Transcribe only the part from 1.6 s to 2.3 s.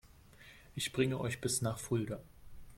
nach Fulda